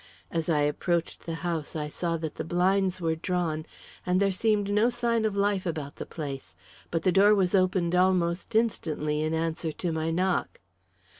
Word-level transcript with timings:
As 0.31 0.49
I 0.49 0.61
approached 0.61 1.27
the 1.27 1.35
house, 1.45 1.75
I 1.75 1.87
saw 1.87 2.17
that 2.17 2.33
the 2.33 2.43
blinds 2.43 2.99
were 2.99 3.13
drawn, 3.15 3.67
and 4.03 4.19
there 4.19 4.31
seemed 4.31 4.71
no 4.71 4.89
sign 4.89 5.25
of 5.25 5.35
life 5.35 5.63
about 5.63 5.97
the 5.97 6.07
place, 6.07 6.55
but 6.89 7.03
the 7.03 7.11
door 7.11 7.35
was 7.35 7.53
opened 7.53 7.93
almost 7.93 8.55
instantly 8.55 9.21
in 9.21 9.35
answer 9.35 9.71
to 9.73 9.91
my 9.91 10.09
knock. 10.09 10.59